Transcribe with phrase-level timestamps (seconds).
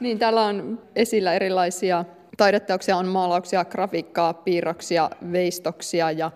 [0.00, 2.04] Niin, täällä on esillä erilaisia
[2.36, 6.30] taideteoksia, on maalauksia, grafiikkaa, piirroksia, veistoksia ja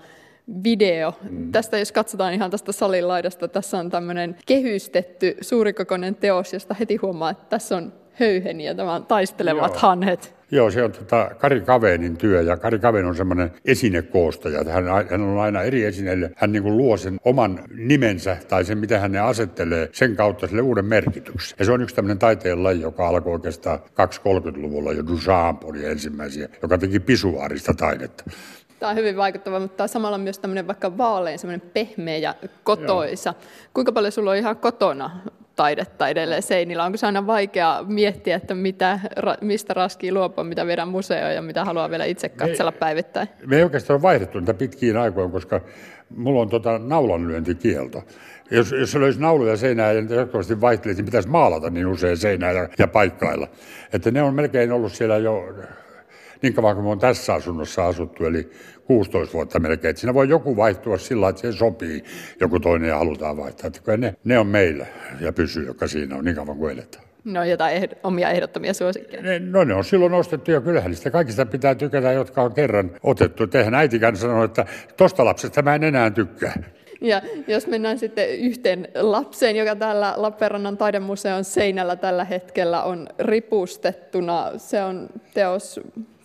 [0.64, 1.14] video.
[1.30, 1.52] Mm.
[1.52, 6.96] Tästä jos katsotaan ihan tästä salin laidasta, tässä on tämmöinen kehystetty suurikokoinen teos, josta heti
[6.96, 9.80] huomaa, että tässä on höyheniä, tämä on taistelevat Joo.
[9.80, 10.41] hanhet.
[10.54, 14.64] Joo, se on tota Kari Kavenin työ ja Kari Kaven on semmoinen esinekoostaja.
[14.64, 16.30] Hän, hän on aina eri esineille.
[16.36, 20.46] Hän niin kuin luo sen oman nimensä tai sen, mitä hän ne asettelee, sen kautta
[20.46, 21.56] sille uuden merkityksen.
[21.58, 26.48] Ja se on yksi tämmöinen taiteen laji, joka alkoi oikeastaan 230-luvulla jo Duchamp oli ensimmäisiä,
[26.62, 28.24] joka teki pisuaarista taidetta.
[28.78, 32.34] Tämä on hyvin vaikuttava, mutta tämä on samalla myös tämmöinen vaikka vaalein, semmoinen pehmeä ja
[32.64, 33.30] kotoisa.
[33.30, 33.50] Joo.
[33.74, 35.10] Kuinka paljon sulla on ihan kotona
[35.56, 36.84] taidetta edelleen seinillä?
[36.84, 39.00] Onko se aina vaikea miettiä, että mitä,
[39.40, 43.28] mistä raskii luopua, mitä viedään museoon ja mitä haluaa vielä itse katsella me, päivittäin?
[43.46, 45.60] Me ei oikeastaan ole vaihdettu niitä pitkiin aikoihin, koska
[46.16, 48.02] mulla on tota naulanlyöntikielto.
[48.50, 52.68] Jos, jos löysi nauluja seinää ja jatkuvasti vaihtelee, niin pitäisi maalata niin usein seinää ja,
[52.78, 53.48] ja paikkailla.
[53.92, 55.54] Että ne on melkein ollut siellä jo
[56.42, 58.50] niin kauan kuin me on tässä asunnossa asuttu, eli
[58.84, 59.90] 16 vuotta melkein.
[59.90, 62.04] Että siinä voi joku vaihtua sillä että se sopii,
[62.40, 63.66] joku toinen ja halutaan vaihtaa.
[63.66, 64.86] Että ne, ne on meillä
[65.20, 67.04] ja pysyy, joka siinä on niin kauan kuin eletään.
[67.24, 69.22] No jotain ehd- omia ehdottomia suosikkeja.
[69.22, 72.90] Ne, no ne on silloin ostettu ja kyllähän sitä kaikista pitää tykätä, jotka on kerran
[73.02, 73.46] otettu.
[73.46, 76.62] Tehän äitikään sanoi, että tosta lapsesta mä en enää tykkää.
[77.00, 84.52] Ja jos mennään sitten yhteen lapseen, joka täällä Lappeenrannan taidemuseon seinällä tällä hetkellä on ripustettuna.
[84.56, 85.80] Se on teos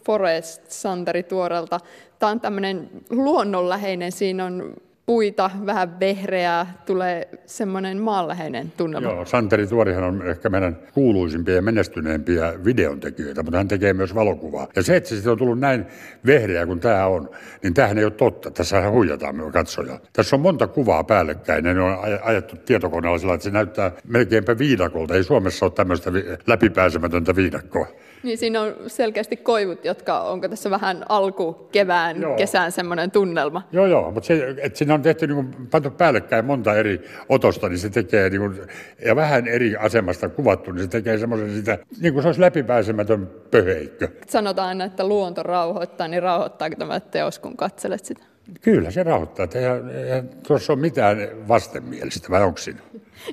[0.07, 1.79] Forest Santeri Tuorelta.
[2.19, 4.73] Tämä on tämmöinen luonnonläheinen, siinä on
[5.05, 9.09] puita, vähän vehreää, tulee semmoinen maanläheinen tunnelma.
[9.09, 14.67] Joo, Santeri Tuorihan on ehkä meidän kuuluisimpia ja menestyneempiä videontekijöitä, mutta hän tekee myös valokuvaa.
[14.75, 15.85] Ja se, että se on tullut näin
[16.25, 17.29] vehreä kuin tämä on,
[17.63, 18.51] niin tämähän ei ole totta.
[18.51, 19.99] Tässä huijataan me katsoja.
[20.13, 25.15] Tässä on monta kuvaa päällekkäin ne on ajettu tietokoneella sillä, että se näyttää melkeinpä viidakolta.
[25.15, 26.11] Ei Suomessa ole tämmöistä
[26.47, 27.87] läpipääsemätöntä viidakkoa.
[28.23, 32.35] Niin siinä on selkeästi koivut, jotka, onko tässä vähän alkukevään, joo.
[32.35, 33.67] kesän semmoinen tunnelma?
[33.71, 37.69] Joo, joo, mutta se, että siinä on tehty niin kuin, pantu päällekkäin monta eri otosta,
[37.69, 38.61] niin se tekee, niin kuin,
[39.05, 43.29] ja vähän eri asemasta kuvattu, niin se tekee semmoisen sitä, niin kuin se olisi läpipääsemätön
[43.51, 44.07] pöheikkö.
[44.27, 48.36] Sanotaan, että luonto rauhoittaa, niin rauhoittaako tämä teos, kun katselet sitä?
[48.61, 49.47] Kyllä se rauhoittaa.
[49.55, 52.79] Eihän, eihän tuossa ole mitään vastenmielistä, vai onko siinä?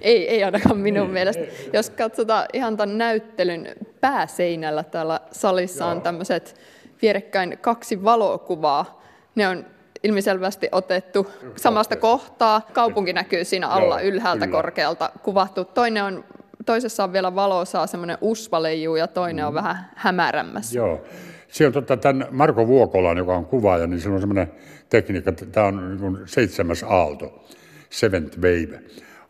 [0.01, 1.43] Ei, ei ainakaan minun ei, mielestä.
[1.43, 3.69] Ei, Jos katsotaan ihan tämän näyttelyn
[4.01, 5.91] pääseinällä täällä salissa Joo.
[5.91, 6.61] on tämmöiset
[7.03, 9.03] vierekkäin kaksi valokuvaa.
[9.35, 9.67] Ne on
[10.03, 12.61] ilmiselvästi otettu samasta kohtaa.
[12.73, 14.63] Kaupunki näkyy siinä alla Joo, ylhäältä kyllä.
[14.63, 15.65] korkealta kuvattu.
[15.65, 16.25] Toinen on,
[16.67, 19.49] toisessa on vielä valosaa, semmoinen usvaleiju ja toinen mm.
[19.49, 20.79] on vähän hämärämmässä.
[20.79, 21.03] Joo.
[21.49, 24.53] Se on totta, tämän Marko Vuokolan, joka on kuvaaja, niin se on semmoinen
[24.91, 27.47] tekniikka, tämä on niin seitsemäs aalto,
[27.91, 28.81] Seventh Wave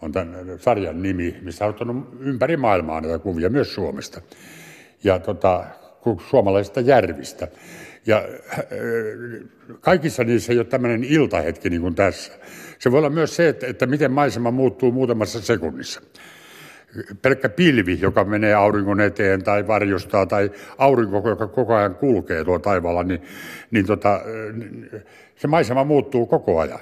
[0.03, 4.21] on tämän sarjan nimi, missä on ottanut ympäri maailmaa näitä kuvia, myös Suomesta.
[5.05, 5.65] Ja tota,
[6.31, 7.49] suomalaisista järvistä.
[8.07, 8.65] Ja äh,
[9.81, 12.33] kaikissa niissä ei ole tämmöinen iltahetki niin kuin tässä.
[12.79, 16.01] Se voi olla myös se, että, että miten maisema muuttuu muutamassa sekunnissa.
[17.23, 22.59] Pelkkä pilvi, joka menee auringon eteen tai varjostaa, tai aurinko, joka koko ajan kulkee tuo
[22.59, 23.23] taivaalla, niin,
[23.71, 24.21] niin tota,
[25.37, 26.81] se maisema muuttuu koko ajan.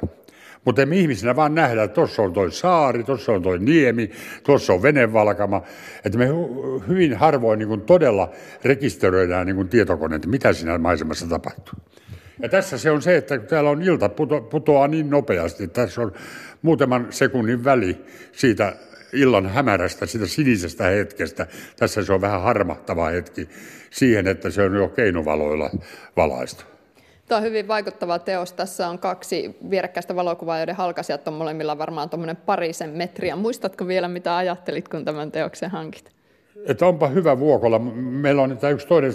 [0.64, 4.10] Mutta me ihmisinä vaan nähdään, että tuossa on toi saari, tuossa on toi niemi,
[4.42, 5.62] tuossa on venevalkama.
[6.04, 6.28] Että me
[6.88, 8.30] hyvin harvoin niin todella
[8.64, 11.74] rekisteröidään niin kuin tietokoneet, mitä siinä maisemassa tapahtuu.
[12.42, 16.00] Ja tässä se on se, että täällä on ilta puto, putoaa niin nopeasti, että tässä
[16.00, 16.12] on
[16.62, 18.76] muutaman sekunnin väli siitä
[19.12, 21.46] illan hämärästä, siitä sinisestä hetkestä.
[21.76, 23.48] Tässä se on vähän harmahtava hetki
[23.90, 25.70] siihen, että se on jo keinovaloilla
[26.16, 26.64] valaistu.
[27.28, 28.52] Tämä on hyvin vaikuttava teos.
[28.52, 33.36] Tässä on kaksi vierekkäistä valokuvaa, joiden halkasijat on molemmilla varmaan tuommoinen parisen metriä.
[33.36, 36.21] Muistatko vielä, mitä ajattelit, kun tämän teoksen hankit?
[36.66, 37.78] Että onpa hyvä Vuokolla.
[37.78, 39.12] Meillä on yksi toinen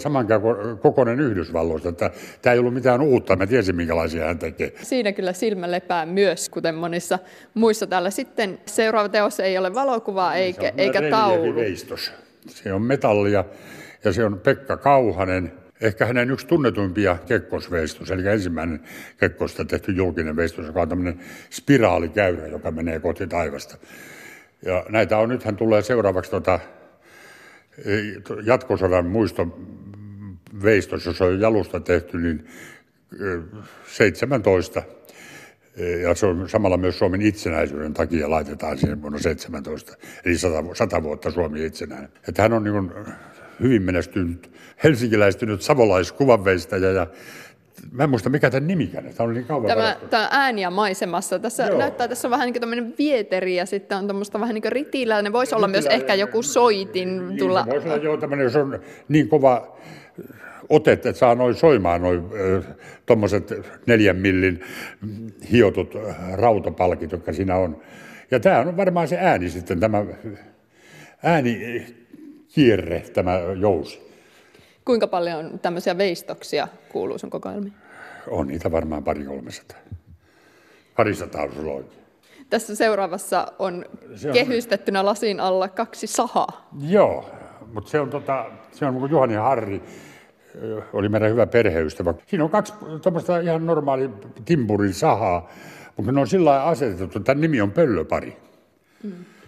[0.81, 1.89] kokoinen Yhdysvalloista.
[1.89, 3.35] Että tämä ei ollut mitään uutta.
[3.35, 4.73] Mä tiesin, minkälaisia hän tekee.
[4.81, 7.19] Siinä kyllä silmä lepää myös, kuten monissa
[7.53, 8.09] muissa täällä.
[8.09, 11.55] Sitten seuraava teos ei ole valokuvaa niin, eikä, eikä taulu.
[11.55, 12.11] Veistos.
[12.47, 13.45] Se on metallia
[14.03, 15.51] ja se on Pekka Kauhanen–
[15.81, 18.79] ehkä hänen yksi tunnetuimpia kekkosveistos, eli ensimmäinen
[19.19, 21.19] kekkosta tehty julkinen veistos, joka on tämmöinen
[21.49, 23.77] spiraalikäyrä, joka menee kohti taivasta.
[24.65, 26.59] Ja näitä on, nythän tulee seuraavaksi tota,
[28.43, 29.59] jatkosodan muisto
[30.63, 32.47] veistos, jos on jalusta tehty, niin
[33.87, 34.83] 17.
[36.01, 41.03] Ja se on samalla myös Suomen itsenäisyyden takia laitetaan siihen vuonna 17, eli 100, 100
[41.03, 42.09] vuotta Suomi itsenäinen.
[42.27, 42.91] Että hän on niin
[43.59, 44.51] hyvin menestynyt
[44.83, 47.07] helsinkiläistynyt savolaiskuvanveistäjä ja
[47.91, 49.05] Mä en muista, mikä tämän nimikään.
[49.17, 51.39] Tämä oli niin kauan Tämä, tämä ääniä maisemassa.
[51.39, 51.77] Tässä Joo.
[51.77, 55.21] näyttää, tässä on vähän niin tämmöinen vieteri ja sitten on tuommoista vähän niin kuin ritilää.
[55.21, 57.63] Ne voisi olla myös ehkä joku soitin Niin, tulla.
[57.63, 59.77] se voisi olla joo tämmöinen, jos on niin kova
[60.69, 62.23] ote, että saa noin soimaan noin
[63.05, 63.53] tuommoiset
[63.85, 64.61] neljän millin
[65.51, 65.93] hiotut
[66.33, 67.81] rautapalkit, jotka siinä on.
[68.31, 70.05] Ja tämä on varmaan se ääni sitten, tämä
[71.23, 74.06] äänikierre, tämä jousi.
[74.87, 77.73] Kuinka paljon tämmöisiä veistoksia kuuluu sun kokoelmiin?
[78.27, 79.77] On niitä varmaan pari kolmesataa.
[80.95, 81.83] Parisataa sulla.
[82.49, 83.85] Tässä seuraavassa on
[84.15, 86.69] Se on- kehystettynä lasin alla kaksi sahaa.
[86.89, 87.29] Joo,
[87.73, 89.81] mutta se on, tota, se on Juhani Harri
[90.93, 92.13] oli meidän hyvä perheystävä.
[92.27, 94.09] Siinä on kaksi tuommoista ihan normaali
[94.45, 95.49] timpurin sahaa,
[95.97, 98.37] mutta ne on sillä lailla asetettu, että nimi on pöllöpari.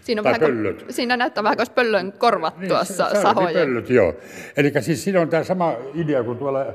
[0.09, 0.85] Siinä, on Tai vähän, pöllöt.
[0.89, 3.53] siinä näyttää vähän kuin pöllön korvat tuossa se- se on sahojen.
[3.67, 4.13] Pöllöt, joo.
[4.57, 6.65] Eli siis siinä on tämä sama idea kuin tuolla,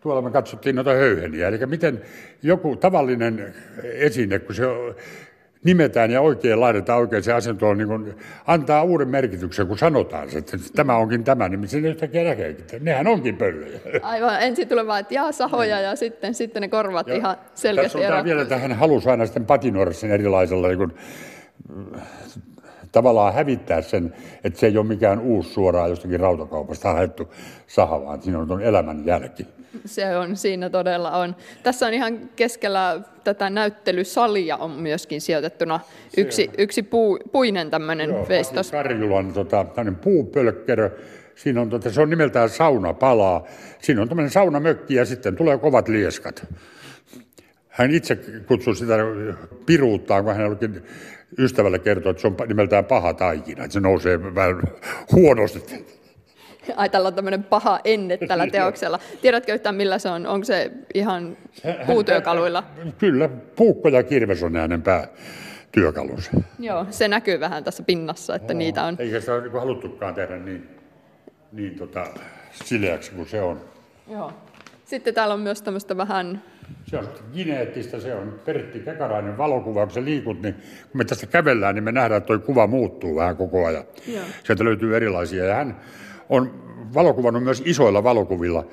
[0.00, 1.48] tuolla me katsottiin noita höyheniä.
[1.48, 2.02] Eli miten
[2.42, 4.62] joku tavallinen esine, kun se
[5.64, 8.14] nimetään ja oikein laitetaan oikein se asentoon, niin kun
[8.46, 12.76] antaa uuden merkityksen, kun sanotaan se, että tämä onkin tämä, niin sinne yhtäkkiä näkeekin, että
[12.80, 13.78] nehän onkin pöllöjä.
[14.02, 18.16] Aivan, ensin tulee vaan, että jaa sahoja ja sitten, sitten ne korvat ihan selkeästi Tässä
[18.18, 20.94] on vielä, että hän halusi aina sitten patinoida sen erilaisella, niin kun,
[22.92, 27.34] tavallaan hävittää sen, että se ei ole mikään uusi suoraan jostakin rautakaupasta haettu
[27.66, 29.46] saha, vaan siinä on tuon elämän jälki.
[29.84, 31.36] Se on, siinä todella on.
[31.62, 35.80] Tässä on ihan keskellä tätä näyttelysalia on myöskin sijoitettuna
[36.16, 38.70] yksi, yksi puu, puinen tämmöinen Joo, veistos.
[38.70, 40.90] Karjulan tota, tämmöinen puupölkkerö.
[41.34, 43.44] Siinä on, tota, se on nimeltään saunapalaa.
[43.82, 46.46] Siinä on tämmöinen saunamökki ja sitten tulee kovat lieskat.
[47.68, 48.18] Hän itse
[48.48, 48.94] kutsui sitä
[49.66, 50.82] piruuttaan, kun hän olikin
[51.38, 54.62] ystävälle kertoi, että se on nimeltään paha taikina, että se nousee vähän
[55.12, 55.86] huonosti.
[56.76, 58.98] Ai, tällä on tämmöinen paha enne tällä teoksella.
[59.22, 60.26] Tiedätkö yhtään millä se on?
[60.26, 61.36] Onko se ihan
[61.86, 62.64] puutyökaluilla?
[62.98, 66.30] Kyllä, puukko ja kirves on ne hänen päätyökalunsa.
[66.58, 68.96] Joo, se näkyy vähän tässä pinnassa, että niitä on.
[68.98, 70.68] Eikä sitä ole niin haluttukaan tehdä niin,
[71.52, 72.06] niin tota,
[72.64, 73.60] sileäksi kuin se on.
[74.10, 74.32] Joo.
[74.84, 76.42] Sitten täällä on myös tämmöistä vähän,
[76.86, 81.26] Se on geneettistä, se on Pertti Kekarainen valokuva, kun sä liikut, niin kun me tästä
[81.26, 83.84] kävellään, niin me nähdään, että tuo kuva muuttuu vähän koko ajan.
[84.06, 84.24] Joo.
[84.44, 85.76] Sieltä löytyy erilaisia, ja hän
[86.28, 88.66] on valokuvannut myös isoilla valokuvilla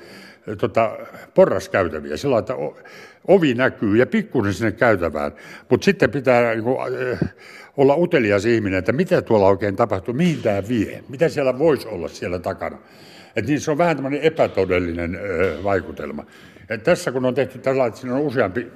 [0.48, 0.98] eh, tota,
[1.34, 2.54] porraskäytäviä, sillä että
[3.28, 5.32] ovi näkyy ja pikkusen sinne käytävään,
[5.70, 6.78] mutta sitten pitää niin kuin,
[7.76, 12.08] olla utelias ihminen, että mitä tuolla oikein tapahtuu, mihin tämä vie, mitä siellä voisi olla
[12.08, 12.78] siellä takana.
[13.36, 16.24] Et niin se on vähän tämmöinen epätodellinen ö, vaikutelma.
[16.68, 18.66] Ja tässä kun on tehty tällä, että siinä on useampi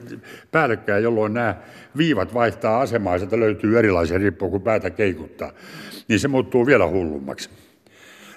[0.51, 1.55] päällekkäin, jolloin nämä
[1.97, 5.53] viivat vaihtaa asemaa ja sieltä löytyy erilaisia riippuen, kun päätä keikuttaa,
[6.09, 7.51] niin se muuttuu vielä hullummaksi.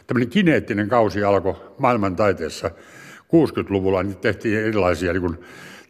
[0.07, 2.71] Tämmöinen kineettinen kausi alkoi maailman taiteessa
[3.19, 5.39] 60-luvulla, niin tehtiin erilaisia niin kuin,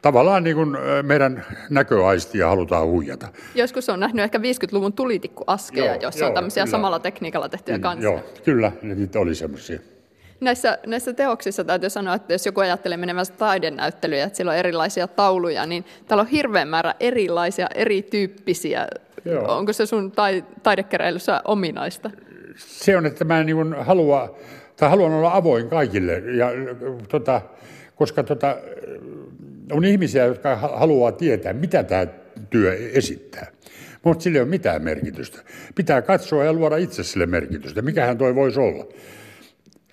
[0.01, 3.27] tavallaan niin kuin meidän näköaistia halutaan huijata.
[3.55, 6.71] joskus on nähnyt ehkä 50-luvun tulitikkuaskeja, Joo, joissa on tämmöisiä kyllä.
[6.71, 8.03] samalla tekniikalla tehtyjä kanssa.
[8.03, 9.79] Joo, kyllä, niitä oli semmoisia.
[10.41, 15.07] Näissä, näissä teoksissa täytyy sanoa, että jos joku ajattelee menevänsä taidenäyttelyjä, että siellä on erilaisia
[15.07, 18.87] tauluja, niin täällä on hirveän määrä erilaisia, erityyppisiä.
[19.25, 19.57] Joo.
[19.57, 22.09] Onko se sun tai, taidekeräilyssä ominaista?
[22.55, 24.37] se on, että mä en niin halua,
[24.75, 26.49] tai haluan olla avoin kaikille, ja,
[27.09, 27.41] tota,
[27.95, 28.57] koska tota,
[29.71, 32.07] on ihmisiä, jotka ha- haluaa tietää, mitä tämä
[32.49, 33.47] työ esittää.
[34.03, 35.39] Mutta sillä ei ole mitään merkitystä.
[35.75, 37.81] Pitää katsoa ja luoda itse sille merkitystä.
[37.81, 38.85] Mikähän toi voisi olla.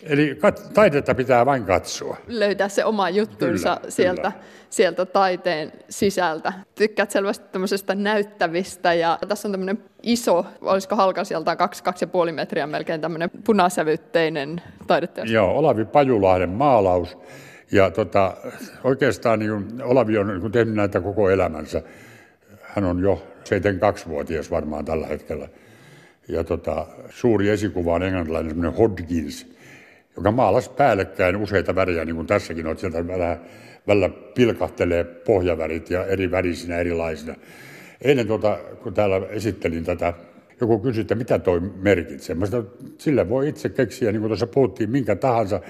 [0.03, 2.17] Eli kat- taidetta pitää vain katsoa.
[2.27, 4.33] Löytää se oma juttunsa Kyllä, sieltä, kyllä.
[4.71, 6.53] sieltä taiteen sisältä.
[6.75, 11.59] Tykkäät selvästi tämmöisestä näyttävistä ja tässä on tämmöinen iso, olisiko halkasijaltaan
[12.27, 15.31] 2-2,5 metriä melkein tämmöinen punasävytteinen taideteos.
[15.31, 17.19] Joo, Olavi Pajulahden maalaus.
[17.73, 18.37] Ja tota,
[18.85, 21.83] oikeastaan niin Olavi on niin tehnyt näitä koko elämänsä.
[22.63, 25.49] Hän on jo 72-vuotias varmaan tällä hetkellä.
[26.29, 29.58] Ja tota, suuri esikuva on englantilainen Hodgins,
[30.19, 32.79] joka maalasi päällekkäin useita värejä, niin kuin tässäkin on.
[32.79, 33.41] Sieltä vähän,
[33.87, 37.35] välillä pilkahtelee pohjavärit ja eri värisinä erilaisina.
[38.03, 40.15] Eilen tuota, kun täällä esittelin tätä,
[40.61, 42.37] joku kysyi, että mitä toi merkitsee.
[42.37, 45.61] Mä sanoin, sille voi itse keksiä, niin kuin tuossa puhuttiin, minkä tahansa.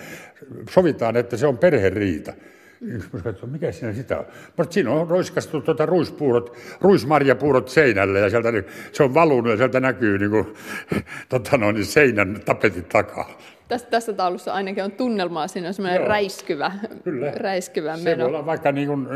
[0.70, 2.32] Sovitaan, että se on perheriita.
[2.80, 4.26] Mä sanoin, että mikä siinä sitä on?
[4.56, 9.56] Mutta siinä on roiskastu tuota ruispuurot, ruismarjapuurot seinälle ja sieltä, niin se on valunut ja
[9.56, 10.54] sieltä näkyy niin kuin,
[11.28, 13.38] tota noin, niin seinän tapetin takaa.
[13.68, 16.08] Tässä, tässä taulussa ainakin on tunnelmaa, siinä on semmoinen Joo.
[16.08, 16.72] räiskyvä,
[17.04, 17.32] Kyllä.
[17.36, 18.26] räiskyvä Se voi meno.
[18.26, 19.08] olla vaikka niin kuin,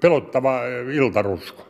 [0.00, 0.60] pelottava
[0.92, 1.62] iltarusko.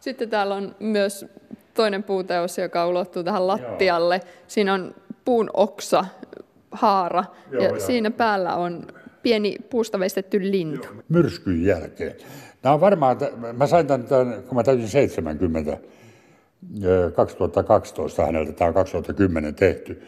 [0.00, 1.26] Sitten täällä on myös
[1.74, 4.20] toinen puuteos, joka ulottuu tähän lattialle.
[4.46, 6.04] Siinä on puun oksa,
[6.70, 7.80] haara, Joo, ja joo.
[7.80, 8.86] siinä päällä on
[9.22, 10.88] pieni puusta veistetty lintu.
[11.08, 12.16] Myrskyn jälkeen.
[12.62, 13.16] Nämä on varmaan,
[13.56, 15.78] mä sain tämän, tämän kun mä täytin 70,
[17.14, 20.02] 2012 häneltä, tämä on 2010 tehty.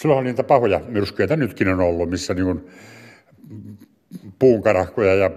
[0.00, 2.70] Silloin oli niitä pahoja myrskyjä, nytkin on ollut, missä niin
[4.38, 5.30] puunkarahkoja ja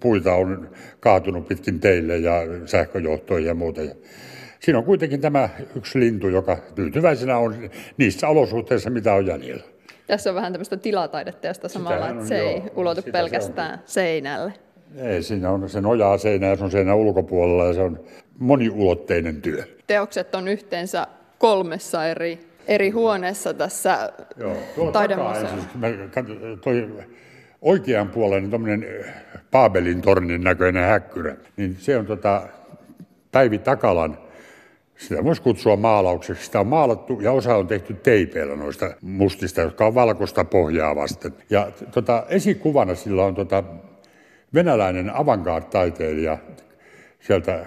[0.00, 2.32] puita on kaatunut pitkin teille ja
[2.66, 3.80] sähköjohtoja ja muuta.
[4.60, 9.64] Siinä on kuitenkin tämä yksi lintu, joka tyytyväisenä on niissä olosuhteissa, mitä on jäljellä.
[10.06, 14.52] Tässä on vähän tämmöistä tilataidetta, josta samalla, että se ei ulotu pelkästään se seinälle.
[14.96, 18.00] Ei, siinä on, se nojaa seinää, se on seinän ulkopuolella ja se on
[18.38, 19.64] moniulotteinen työ.
[19.86, 21.06] Teokset on yhteensä
[21.38, 24.12] kolmessa eri, eri huoneessa tässä
[24.92, 25.56] taidemuseossa.
[26.64, 26.88] Toi
[27.62, 28.86] oikean puolen tuommoinen
[29.50, 32.42] Paabelin tornin näköinen häkkyrä, niin se on tota
[33.32, 34.18] Päivi Takalan
[34.98, 36.44] sitä voisi kutsua maalaukseksi.
[36.44, 41.32] Sitä on maalattu ja osa on tehty teipeillä noista mustista, jotka on valkoista pohjaa vasten.
[41.50, 43.64] Ja tota, esikuvana sillä on tota,
[44.54, 46.38] venäläinen avantgarde-taiteilija
[47.20, 47.64] sieltä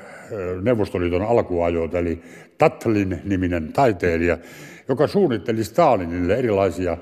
[0.62, 2.22] Neuvostoliiton alkuajoilta, eli
[2.58, 4.38] Tatlin-niminen taiteilija,
[4.92, 6.98] joka suunnitteli Stalinille erilaisia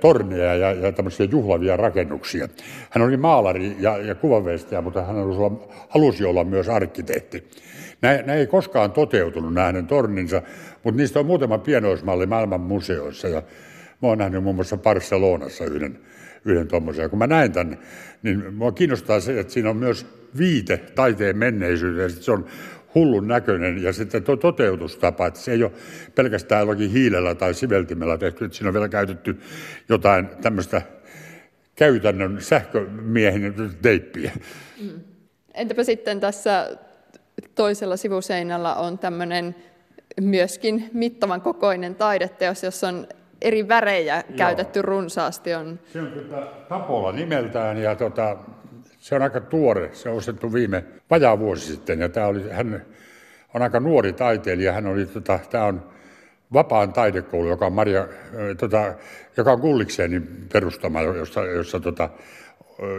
[0.00, 2.48] torneja ja, ja tämmöisiä juhlavia rakennuksia.
[2.90, 5.16] Hän oli maalari ja, ja kuvanveistäjä, mutta hän
[5.88, 7.48] halusi olla myös arkkitehti.
[8.02, 10.42] Nämä ei koskaan toteutunut, nämä hänen torninsa,
[10.84, 13.28] mutta niistä on muutama pienoismalli maailman museoissa.
[13.28, 13.42] Ja
[14.02, 15.98] mä oon nähnyt muun muassa Barcelonassa yhden,
[16.44, 17.10] yhden tuommoisen.
[17.10, 17.78] Kun mä näin tämän,
[18.22, 20.06] niin mua kiinnostaa se, että siinä on myös
[20.38, 22.10] viite taiteen menneisyyteen.
[22.10, 22.46] Se on
[22.94, 25.72] hullun näköinen ja sitten tuo toteutustapa, että se ei ole
[26.14, 29.40] pelkästään jollakin hiilellä tai siveltimellä tehty, että siinä on vielä käytetty
[29.88, 30.82] jotain tämmöistä
[31.74, 34.32] käytännön sähkömiehen teippiä.
[34.80, 35.00] Mm.
[35.54, 36.78] Entäpä sitten tässä
[37.54, 39.54] toisella sivuseinällä on tämmöinen
[40.20, 43.06] myöskin mittavan kokoinen taideteos, jossa on
[43.40, 44.36] eri värejä Joo.
[44.36, 45.54] käytetty runsaasti.
[45.54, 45.78] On...
[45.92, 48.36] Se on tota, Tapola nimeltään ja tota,
[49.02, 49.90] se on aika tuore.
[49.92, 52.86] Se on ostettu viime vajaa vuosi sitten ja tämä oli, hän
[53.54, 54.72] on aika nuori taiteilija.
[54.72, 55.82] Hän oli, tota, tämä on
[56.52, 58.08] vapaan taidekoulu, joka on, Maria,
[58.58, 58.94] tota,
[59.36, 62.08] joka on Gulliksenin perustama, jossa, jossa, tota,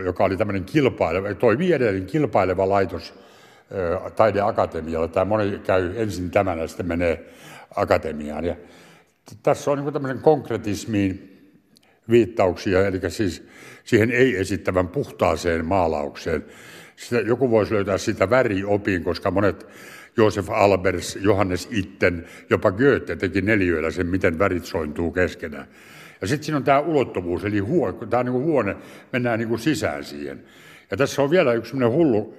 [0.06, 3.14] joka oli tämmöinen kilpaileva, toimii edelleen kilpaileva laitos
[4.16, 5.08] taideakatemialla.
[5.08, 7.34] Tämä moni käy ensin tämän ja sitten menee
[7.76, 8.46] akatemiaan.
[8.46, 8.56] Ja
[9.44, 11.33] tässä on niin tämmöisen konkretismiin
[12.10, 13.44] viittauksia, eli siis
[13.84, 16.46] siihen ei-esittävän puhtaaseen maalaukseen.
[16.96, 19.68] Sitä, joku voisi löytää sitä väriopin, koska monet
[20.18, 25.68] Josef Albers, Johannes Itten, jopa Goethe teki neljöillä sen, miten värit sointuu keskenään.
[26.22, 28.76] Ja sitten siinä on tämä ulottuvuus, eli huone, tämä on niin kuin huone,
[29.12, 30.44] mennään niin kuin sisään siihen.
[30.92, 32.38] Ja tässä on vielä yksi hullu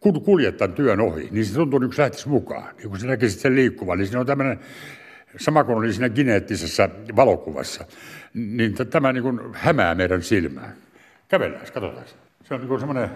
[0.00, 2.76] kun kuljet tämän työn ohi, niin se tuntuu niin kuin lähtisi mukaan.
[2.76, 4.58] Niin kun sä näkisit sen liikkuvan, niin siinä on tämmöinen,
[5.36, 7.84] sama kuin oli siinä geneettisessä valokuvassa,
[8.34, 10.72] niin tämä niin kuin hämää meidän silmään.
[11.28, 12.04] Kävellään, katsotaan.
[12.44, 13.10] Se on niin kuin semmoinen...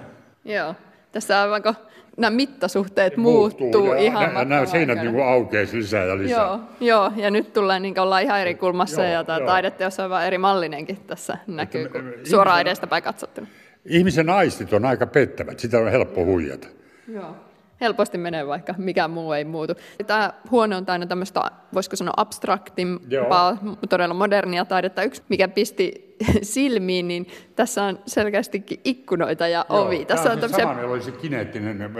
[0.45, 0.75] Joo,
[1.13, 1.75] tässä aivan kun
[2.17, 6.39] nämä mittasuhteet muuttuu, muuttuu ihan Nämä, nämä seinät niin kuin aukeaa lisää ja lisää.
[6.39, 10.11] Joo, joo, ja nyt tullaan niin ollaan ihan eri kulmassa joo, ja tämä taideteos on
[10.11, 13.47] vaan eri mallinenkin tässä näkyy, kun suoraan edestä päin katsottuna.
[13.85, 16.69] Ihmisen aistit on aika pettävät, sitä on helppo huijata.
[17.09, 17.37] Joo.
[17.81, 19.75] Helposti menee, vaikka mikään muu ei muutu.
[20.07, 21.41] Tämä huone on täynnä tämmöistä,
[21.75, 23.77] voisiko sanoa abstraktimpaa, Joo.
[23.89, 25.03] todella modernia taidetta.
[25.03, 27.27] Yksi, mikä pisti silmiin, niin
[27.57, 30.05] tässä on selkeästikin ikkunoita ja Joo, ovi.
[30.05, 30.65] Tässä on, on tämmöisiä...
[30.65, 31.91] sama, oli se kineettinen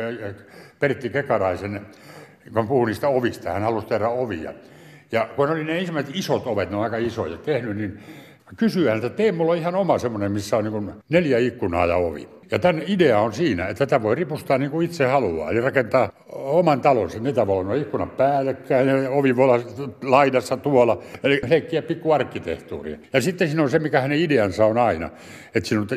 [0.81, 1.87] Pertti Kekaraisen,
[2.55, 4.53] kun puhui niistä ovista, hän halusi tehdä ovia.
[5.13, 8.01] Ja kun oli ne ensimmäiset isot ovet, ne on aika isoja tehnyt, niin
[8.97, 12.29] että tee mulla ihan oma semmoinen, missä on niin neljä ikkunaa ja ovi.
[12.51, 16.13] Ja tämän idea on siinä, että tätä voi ripustaa niin kuin itse haluaa, eli rakentaa
[16.33, 17.21] oman talonsa.
[17.21, 19.61] Niitä voi olla ikkunan päällekkäin, ja ovi voi olla
[20.03, 22.97] laidassa tuolla, eli leikkiä pikku arkkitehtuuria.
[23.13, 25.11] Ja sitten siinä on se, mikä hänen ideansa on aina,
[25.55, 25.89] että siinä on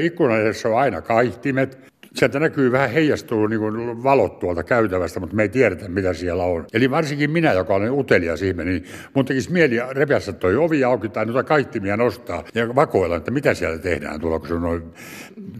[0.00, 1.78] ikkunan edessä on aina kaihtimet,
[2.16, 6.44] sieltä näkyy vähän heijastuu niin kuin valot tuolta käytävästä, mutta me ei tiedetä, mitä siellä
[6.44, 6.66] on.
[6.72, 11.08] Eli varsinkin minä, joka olen utelias ihminen, niin mun tekisi mieli repiässä toi ovi auki
[11.08, 14.82] tai noita kaittimia nostaa ja vakoilla, että mitä siellä tehdään tuolla, kun se on noin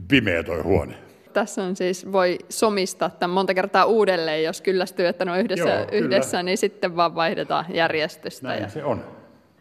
[0.09, 5.25] pimeä toi huone tässä on siis, voi somistaa tämän monta kertaa uudelleen, jos kyllästyy, että
[5.25, 8.49] ne on yhdessä, Joo, yhdessä niin sitten vaan vaihdetaan järjestystä.
[8.49, 8.69] Näin ja...
[8.69, 9.05] se on.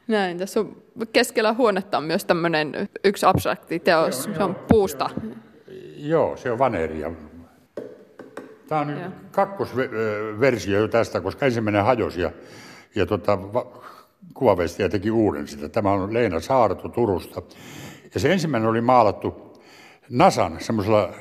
[0.07, 0.77] Näin, tässä on
[1.13, 5.09] keskellä huonetta on myös tämmöinen yksi abstrakti teos, se on, se on puusta.
[5.23, 5.33] Joo,
[6.35, 7.11] se on vaneria.
[8.67, 9.09] Tämä on Joo.
[9.31, 12.31] kakkosversio jo tästä, koska ensimmäinen hajosi ja,
[12.95, 13.37] ja tota,
[14.33, 15.69] kuvavestiä teki uuden sitä.
[15.69, 17.41] Tämä on Leena Saarto Turusta.
[18.13, 19.53] Ja se ensimmäinen oli maalattu
[20.09, 21.13] Nasan semmoisella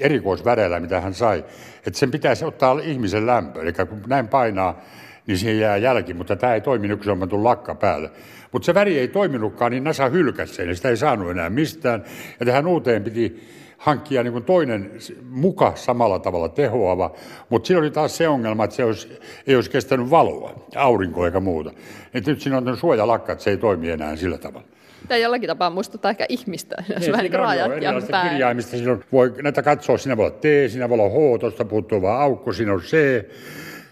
[0.00, 1.44] erikoisväreillä, mitä hän sai.
[1.86, 3.62] Että sen pitäisi ottaa ihmisen lämpö.
[3.62, 4.80] Eli kun näin painaa,
[5.26, 8.10] niin siihen jää jälki, mutta tämä ei toimi kun se on pantu lakka päälle.
[8.52, 12.04] Mutta se väri ei toiminutkaan, niin NASA hylkäsi sen, ja sitä ei saanut enää mistään.
[12.40, 13.48] Ja tähän uuteen piti
[13.80, 14.90] hankkia niin kuin toinen
[15.30, 17.14] muka samalla tavalla tehoava,
[17.48, 21.40] mutta siinä oli taas se ongelma, että se olisi, ei olisi kestänyt valoa, aurinkoa eikä
[21.40, 21.72] muuta.
[22.14, 24.66] Et nyt siinä on suojalakka, että se ei toimi enää sillä tavalla.
[25.08, 28.28] Tämä jollakin tapaa muistuttaa ehkä ihmistä, jos niin, vähän niin rajat ja pää.
[28.28, 28.70] kirjaimista.
[28.76, 32.02] Siinä on, voi näitä katsoa, siinä voi olla T, siinä voi olla H, tuosta puuttuu
[32.02, 33.24] vaan aukko, siinä on C,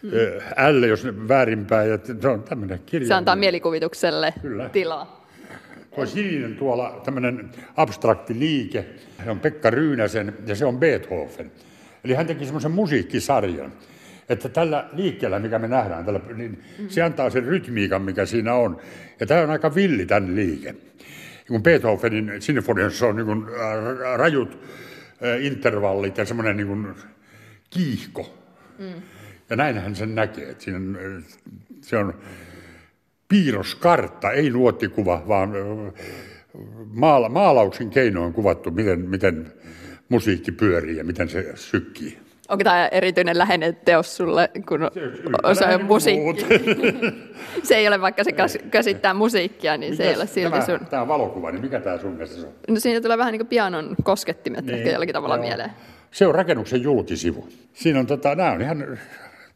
[0.03, 0.11] mm.
[0.81, 1.91] L, jos väärinpäin.
[2.21, 3.09] Se on tämmöinen kirja.
[3.09, 4.69] Se antaa mielikuvitukselle Kyllä.
[4.69, 5.18] tilaa.
[5.99, 8.85] Tuo sininen tuolla tämmöinen abstrakti liike,
[9.25, 11.53] se on Pekka Ryynäsen ja se on Beethoven.
[12.05, 13.73] Eli hän teki semmoisen musiikkisarjan,
[14.29, 18.81] että tällä liikkeellä, mikä me nähdään, tällä, niin se antaa sen rytmiikan, mikä siinä on.
[19.21, 20.75] Ja tämä on aika villi tämän liike.
[21.49, 26.95] Kun Beethovenin sinfoniassa on niin kuin äh, rajut äh, intervallit ja semmoinen niin kuin
[27.71, 28.35] kiihko.
[28.79, 29.03] Mm.
[29.51, 30.81] Ja näinhän sen näkee, että siinä,
[31.81, 32.15] se on
[33.29, 35.53] piirroskartta, ei nuottikuva, vaan
[36.93, 39.53] maala, maalauksen keinoin kuvattu, miten, miten
[40.09, 42.19] musiikki pyörii ja miten se sykkii.
[42.49, 44.81] Onko tämä erityinen läheinen teos sulle, kun
[45.43, 46.47] osaa musiikki?
[47.69, 48.33] se ei ole, vaikka se
[48.71, 50.87] käsittää musiikkia, niin Mitäs se ei ole silti tämä, sun...
[50.91, 52.53] Tämä valokuva, niin mikä tämä sun mielestä on?
[52.69, 55.47] No siinä tulee vähän niin kuin pianon koskettimet niin, ehkä jollakin tavalla joo.
[55.47, 55.71] mieleen.
[56.11, 57.49] Se on rakennuksen julkisivu.
[57.73, 58.99] Siinä on, tota, nämä on ihan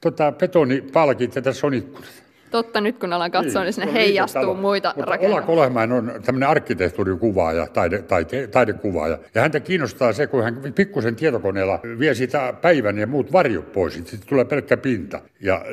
[0.01, 2.22] tota, betonipalkit ja tässä on ikkunat.
[2.53, 4.61] Totta, nyt kun alan katsoa, niin, niin sinne heijastuu liiketalo.
[4.61, 5.37] muita Mutta rakennuksia.
[5.37, 9.19] Ola Kolemäen on tämmöinen arkkitehtuurikuvaaja, taide, taide, taidekuvaaja.
[9.35, 13.95] Ja häntä kiinnostaa se, kun hän pikkusen tietokoneella vie sitä päivän ja muut varjot pois.
[13.95, 15.21] Sitten tulee pelkkä pinta.
[15.41, 15.65] Ja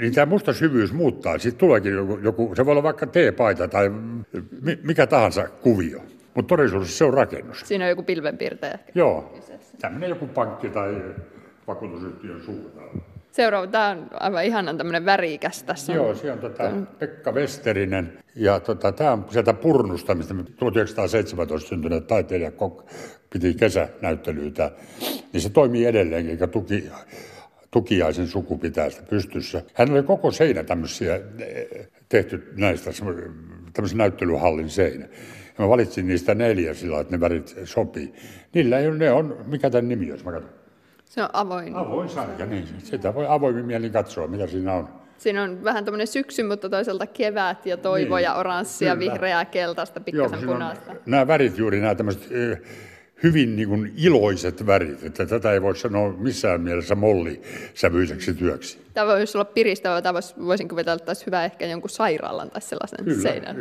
[0.00, 1.38] niin tämä musta syvyys muuttaa.
[1.38, 3.90] Sitten tuleekin joku, joku se voi olla vaikka T-paita tai
[4.82, 6.00] mikä tahansa kuvio.
[6.34, 7.60] Mutta todellisuudessa se on rakennus.
[7.64, 8.78] Siinä on joku pilvenpiirtäjä.
[8.94, 9.38] Joo,
[9.80, 10.94] tämmöinen joku pankki tai
[11.66, 12.88] vakuutusyhtiön suuntaan.
[13.32, 15.92] Seuraava, tämä on aivan ihanan tämmöinen värikäs tässä.
[15.92, 22.06] Joo, se on tota Pekka Westerinen ja tota, tämä on sieltä Purnusta, mistä 1917 syntynyt
[22.06, 22.86] taiteilija Kok
[23.32, 24.70] piti kesänäyttelyitä,
[25.32, 26.90] niin se toimii edelleenkin, eikä tuki,
[27.70, 29.62] tukiaisen suku pitää sitä pystyssä.
[29.74, 31.20] Hän oli koko seinä tämmöisiä
[32.08, 32.90] tehty näistä
[33.72, 35.04] tämmöisen näyttelyhallin seinä.
[35.58, 38.14] Ja mä valitsin niistä neljä sillä, että ne värit sopii.
[38.54, 40.57] Niillä ei ole, ne on, mikä tämän nimi on, mä katson.
[41.08, 41.76] Se on avoin.
[41.76, 42.68] Avoin sarja, niin.
[42.78, 44.88] Sitä voi avoimin mielin katsoa, mitä siinä on.
[45.18, 50.00] Siinä on vähän tämmöinen syksy, mutta toisaalta kevät ja toivo niin, ja oranssia, vihreää, keltaista,
[50.00, 50.94] pikkasen punaista.
[51.06, 52.28] Nämä värit juuri, nämä tämmöiset
[53.22, 58.78] hyvin niin kuin iloiset värit, että tätä ei voi sanoa missään mielessä mollisävyiseksi työksi.
[58.94, 62.60] Tämä voisi olla piristävä, tämä voisi, voisin kuvitella, että olisi hyvä ehkä jonkun sairaalan tai
[62.60, 63.22] sellaisen Kyllä.
[63.22, 63.56] seinän.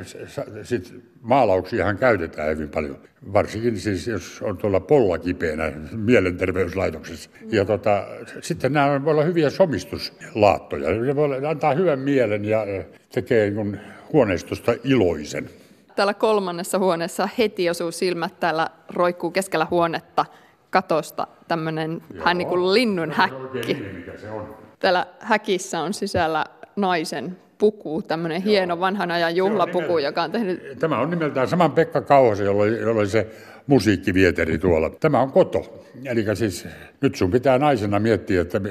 [0.63, 2.97] Sitten maalauksiahan käytetään hyvin paljon,
[3.33, 7.29] varsinkin siis jos on tuolla polla kipeänä mielenterveyslaitoksessa.
[7.41, 7.47] Mm.
[7.51, 8.07] Ja tota,
[8.41, 12.65] sitten nämä voi olla hyviä somistuslaattoja, ne voi antaa hyvän mielen ja
[13.11, 13.79] tekee niin
[14.13, 15.49] huoneistosta iloisen
[15.97, 20.25] täällä kolmannessa huoneessa heti osuu silmät, täällä roikkuu keskellä huonetta
[20.69, 23.77] katosta tämmöinen vähän niin kuin linnun häkki.
[24.79, 30.79] Täällä häkissä on sisällä naisen puku, tämmöinen hieno vanhan ajan juhlapuku, nimeltä, joka on tehnyt...
[30.79, 33.27] Tämä on nimeltään saman Pekka Kauhasen, jolla, jolla oli se
[33.67, 34.89] musiikkivieteri tuolla.
[34.89, 35.83] Tämä on koto.
[36.05, 36.67] Eli siis
[37.01, 38.61] nyt sun pitää naisena miettiä, että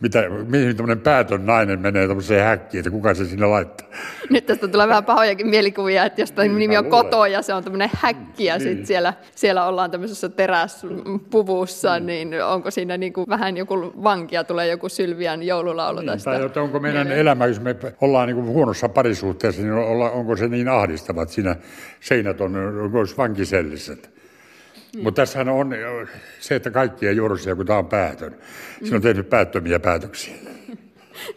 [0.00, 3.88] mitä, mihin tämmöinen päätön nainen menee tämmöiseen häkkiin, että kuka se sinne laittaa.
[4.30, 7.64] Nyt tästä tulee vähän pahojakin mielikuvia, että jos niin, nimi on koto ja se on
[7.64, 8.68] tämmöinen häkki ja niin.
[8.68, 12.06] sitten siellä, siellä ollaan tämmöisessä teräspuvussa, mm.
[12.06, 16.48] niin onko siinä niin kuin vähän joku vankia, tulee joku Sylvian joululaulu niin, tästä?
[16.48, 17.20] Tai onko meidän mieleen.
[17.20, 19.72] elämä, jos me ollaan niin kuin huonossa parisuhteessa, niin
[20.12, 21.56] onko se niin ahdistava, että siinä
[22.00, 22.56] seinät on,
[22.94, 23.96] olisi vankisellissä?
[24.94, 25.02] Mm.
[25.02, 25.76] Mutta tässähän on
[26.40, 28.36] se, että kaikki ei siihen, kun tämä on päätön.
[28.78, 30.34] Siinä on tehnyt päättömiä päätöksiä.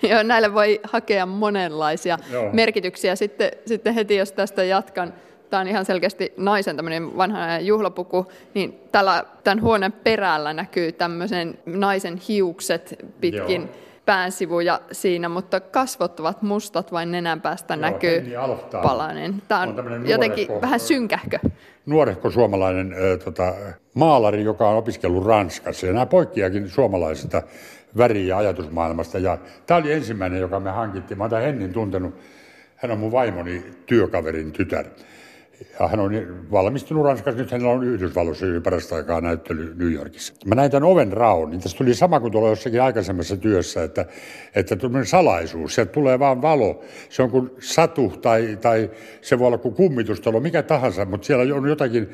[0.09, 2.49] Joo, näille voi hakea monenlaisia Joo.
[2.53, 3.15] merkityksiä.
[3.15, 5.13] Sitten, sitten heti, jos tästä jatkan,
[5.49, 11.57] tämä on ihan selkeästi naisen tämmöinen vanha juhlapuku, niin tällä, tämän huoneen perällä näkyy tämmöisen
[11.65, 13.86] naisen hiukset pitkin Joo.
[14.07, 18.33] Päänsivuja siinä, mutta kasvot ovat mustat, vain nenän päästä Joo, näkyy
[18.71, 19.41] palanen.
[19.47, 21.39] Tämä on, on jotenkin vähän synkähkö
[21.85, 23.53] nuorehko suomalainen ö, tota,
[23.93, 25.87] maalari, joka on opiskellut Ranskassa.
[25.87, 27.41] Ja nämä poikkiakin suomalaisesta
[27.97, 29.19] väri- ja ajatusmaailmasta.
[29.19, 31.17] Ja tämä oli ensimmäinen, joka me hankittiin.
[31.17, 32.15] Mä oon Hennin tuntenut.
[32.75, 34.85] Hän on mun vaimoni työkaverin tytär.
[35.79, 36.11] Ja hän on
[36.51, 40.33] valmistunut Ranskassa, nyt hänellä on Yhdysvalloissa parasta aikaa näyttely New Yorkissa.
[40.45, 44.05] Mä näin tämän oven raon, niin tässä tuli sama kuin tuolla jossakin aikaisemmassa työssä, että,
[44.55, 46.83] että tuommoinen salaisuus, sieltä tulee vaan valo.
[47.09, 48.91] Se on kuin satu tai, tai
[49.21, 52.09] se voi olla kuin kummitustalo, mikä tahansa, mutta siellä on jotakin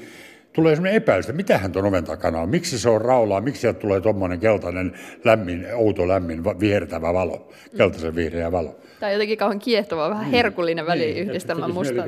[0.54, 3.80] tulee sellainen epäilys, että mitähän tuon oven takana on, miksi se on raulaa, miksi sieltä
[3.80, 8.76] tulee tuommoinen keltainen, lämmin, outo lämmin, vihertävä valo, keltaisen vihreä valo.
[9.00, 12.04] Tämä on jotenkin kauhean kiehtova, vähän herkullinen väliyhdistelmä niin, musta.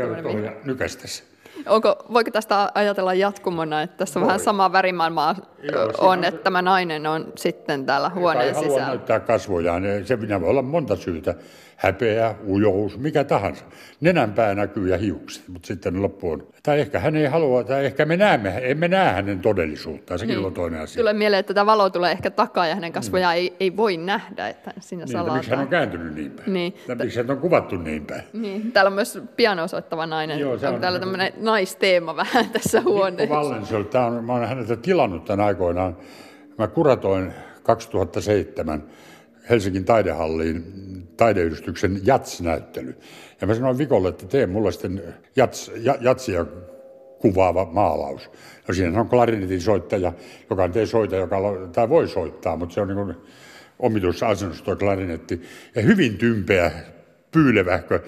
[1.67, 4.27] Onko, voiko tästä ajatella jatkumona, että tässä Voi.
[4.27, 5.35] vähän sama värimaailma
[5.97, 8.69] on, että tämä nainen on sitten täällä huoneen sisällä?
[8.69, 11.35] Haluaa näyttää kasvojaan, se voi olla monta syytä
[11.75, 13.65] häpeä, ujous, mikä tahansa.
[14.01, 16.47] Nenänpää näkyy ja hiukset, mutta sitten loppu on.
[16.63, 20.45] Tai ehkä hän ei halua, tai ehkä me näemme, emme näe hänen todellisuuttaan, sekin niin.
[20.45, 21.01] on toinen asia.
[21.01, 23.37] Tulee mieleen, että tämä valo tulee ehkä takaa ja hänen kasvojaan mm.
[23.37, 26.53] ei, ei voi nähdä, että siinä niin, Miksi hän on kääntynyt niin päin?
[26.53, 26.73] Niin.
[26.87, 28.23] Tai miksi hän on kuvattu niin päin?
[28.33, 28.71] Niin.
[28.71, 30.39] Täällä on myös piano soittava nainen.
[30.39, 33.53] Joo, on, on täällä tämmöinen naisteema vähän tässä huoneessa.
[33.59, 35.97] Mikko tämä on, mä olen häneltä tilannut tämän aikoinaan.
[36.57, 37.33] Mä kuratoin
[37.63, 38.83] 2007
[39.49, 40.63] Helsingin taidehalliin
[41.17, 42.95] taideyhdistyksen jats-näyttely.
[43.41, 45.01] Ja mä sanoin Vikolle, että tee mulle sitten
[45.35, 46.45] jats, jatsia
[47.19, 48.31] kuvaava maalaus.
[48.67, 50.13] No siinä on klarinetin soittaja,
[50.49, 51.37] joka ei soita, joka
[51.71, 53.15] tai voi soittaa, mutta se on niin
[53.79, 55.41] omituissa asennossa tuo klarinetti.
[55.75, 56.71] Ja hyvin tympeä,
[57.31, 57.99] pyylevähkö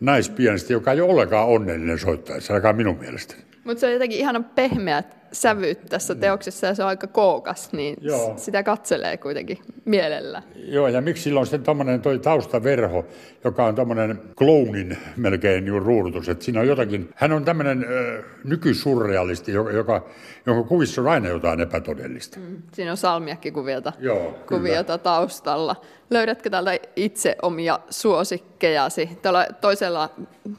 [0.00, 3.42] naispianisti, joka ei ole ollenkaan onnellinen soittaessa, ainakaan minun mielestäni.
[3.64, 7.96] Mutta se on jotenkin ihana pehmeät sävyt tässä teoksessa ja se on aika kookas, niin
[8.00, 8.34] Joo.
[8.36, 10.42] sitä katselee kuitenkin mielellä.
[10.54, 13.04] Joo, ja miksi silloin sitten tuommoinen toi taustaverho,
[13.44, 18.24] joka on tuommoinen clownin melkein niin ruudutus, että siinä on jotakin, hän on tämmöinen äh,
[18.44, 20.06] nykysurrealisti, joka, joka,
[20.46, 22.40] jonka kuvissa on aina jotain epätodellista.
[22.40, 25.76] Mm, siinä on salmiakkikuviota Joo, kuviota taustalla.
[26.10, 29.18] Löydätkö täältä itse omia suosikkejasi?
[29.22, 30.10] Tällä toisella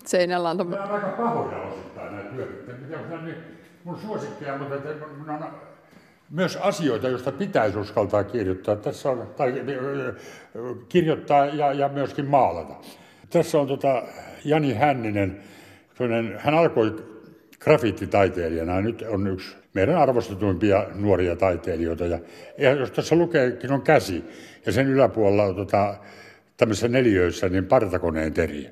[0.06, 0.58] seinällä on...
[0.58, 2.74] Tämä on aika pahoja osittain näitä hyödyntää.
[3.84, 4.76] Mun suosikkeja, mutta
[5.18, 5.46] mun on
[6.30, 8.76] myös asioita, joista pitäisi uskaltaa kirjoittaa.
[8.76, 9.54] Tässä on, tai
[10.90, 12.74] kirjoittaa ja, ja myöskin maalata.
[13.30, 14.04] Tässä on tota
[14.46, 15.44] Jani Hänninen,
[16.38, 16.96] hän alkoi
[17.60, 22.06] grafiittitaiteilijana, nyt on yksi meidän arvostetuimpia nuoria taiteilijoita.
[22.06, 22.20] Ja,
[22.58, 24.24] ja jos tässä lukeekin on käsi,
[24.66, 25.96] ja sen yläpuolella on tota,
[26.58, 28.72] tämmöisissä neliöissä niin partakoneen teriä.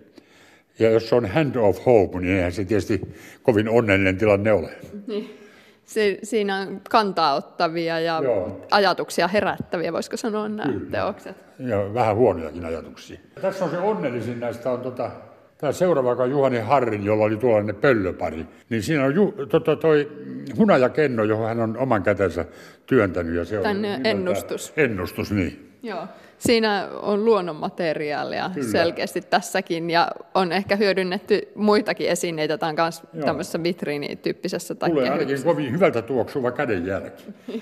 [0.81, 3.01] Ja jos se on hand of hope, niin eihän se tietysti
[3.43, 4.69] kovin onnellinen tilanne ole.
[5.07, 5.37] Niin.
[5.85, 8.61] Si- siinä on kantaa ottavia ja Joo.
[8.71, 10.91] ajatuksia herättäviä, voisiko sanoa nämä Kyllä.
[10.91, 11.35] teokset.
[11.59, 13.19] Ja vähän huonojakin ajatuksia.
[13.41, 15.11] Tässä on se onnellisin näistä on tota,
[15.57, 18.45] tämä seuraava, joka on Juhani Harrin, jolla oli tuollainen pöllöpari.
[18.69, 20.11] Niin siinä on ju, tota, toi
[20.57, 22.45] hunaja Kenno, johon hän on oman kätensä
[22.85, 23.35] työntänyt.
[23.35, 24.73] Ja se Tänne on ennustus.
[24.77, 25.71] Ennustus, niin.
[25.83, 26.07] Joo.
[26.41, 28.71] Siinä on luonnonmateriaalia Kyllä.
[28.71, 32.57] selkeästi tässäkin ja on ehkä hyödynnetty muitakin esineitä.
[32.57, 37.23] Tämä on myös tämmöisessä vitriinityyppisessä tai Tulee ainakin kovin hyvältä tuoksuva kädenjälki.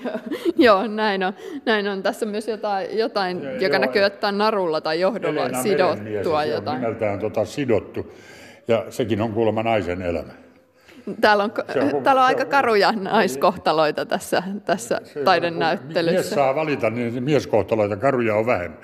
[0.56, 1.32] Joo, näin on.
[1.66, 2.02] näin on.
[2.02, 6.44] Tässä on myös jotain, jotain ja, joka joo, näkyy, on narulla tai johdolla Elena sidottua.
[6.44, 6.76] Jotain.
[6.76, 8.12] On nimeltään tota sidottu
[8.68, 10.32] ja sekin on kuulemma naisen elämä.
[11.20, 11.52] Täällä on,
[11.94, 16.12] on, täällä on aika karuja naiskohtaloita tässä, tässä taidennäyttelyssä.
[16.12, 18.78] Mies saa valita, niin mieskohtaloita, karuja on vähemmän.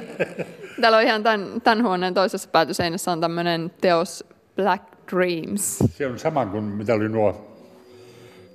[0.80, 4.24] täällä on ihan tämän, tämän huoneen toisessa päätöseinässä on tämmöinen teos
[4.56, 5.78] Black Dreams.
[5.90, 7.56] Se on sama kuin mitä oli nuo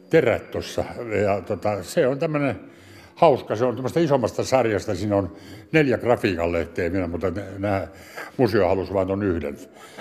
[0.10, 0.84] terät tuossa.
[1.24, 2.73] Ja tota, se on tämmöinen
[3.16, 3.56] hauska.
[3.56, 4.96] Se on tämmöistä isommasta sarjasta.
[4.96, 5.32] Siinä on
[5.72, 7.88] neljä grafiikan lehteä vielä, mutta nämä
[8.38, 9.58] museo halusi vain tuon yhden.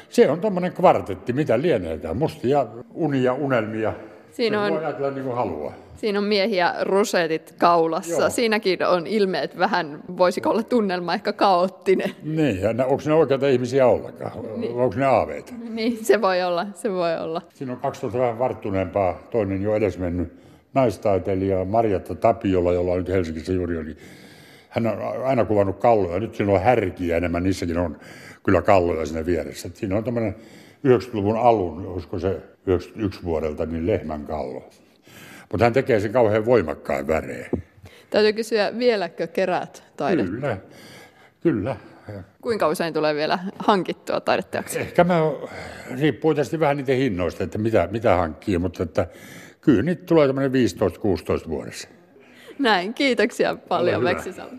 [0.08, 2.16] Se on tämmöinen kvartetti, mitä lieneekään.
[2.16, 3.92] Mustia unia, unelmia.
[4.32, 5.72] Siinä on, voi ajatella niin kuin haluaa.
[5.96, 8.20] Siinä on miehiä rusetit kaulassa.
[8.20, 8.30] Joo.
[8.30, 12.10] Siinäkin on ilmeet vähän, voisiko olla tunnelma ehkä kaoottinen.
[12.22, 14.32] Niin, ja onko ne oikeita ihmisiä ollenkaan?
[14.56, 14.76] Niin.
[14.76, 15.52] Onko ne aaveita?
[15.68, 17.42] Niin, se voi olla, se voi olla.
[17.54, 20.41] Siinä on 2000 vähän varttuneempaa, toinen jo edesmennyt
[20.74, 23.96] naistaiteilija Marjatta Tapiola, jolla on nyt Helsingissä juuri oli.
[24.68, 26.20] Hän on aina kuvannut kalloja.
[26.20, 27.98] Nyt siinä on härkiä enemmän, niissäkin on
[28.44, 29.68] kyllä kalloja siinä vieressä.
[29.68, 30.34] Et siinä on tämmöinen
[30.86, 34.70] 90-luvun alun, olisiko se 91 vuodelta, niin lehmän kallo.
[35.52, 37.50] Mutta hän tekee sen kauhean voimakkaan väreen.
[38.10, 40.32] Täytyy kysyä, vieläkö kerät taidetta?
[40.32, 40.56] Kyllä,
[41.40, 41.76] kyllä.
[42.40, 44.80] Kuinka usein tulee vielä hankittua taideteoksia?
[44.80, 45.20] Ehkä mä,
[46.00, 49.06] riippuu tietysti vähän niiden hinnoista, että mitä, mitä hankkii, mutta että
[49.62, 50.52] kyllä niitä tulee tämmöinen
[51.44, 51.88] 15-16 vuodessa.
[52.58, 54.58] Näin, kiitoksia paljon Meksisalmi.